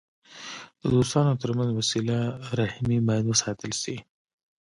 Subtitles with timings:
[0.81, 2.17] د دوستانو ترمنځ وسیله
[2.59, 3.95] رحمي باید وساتل سي.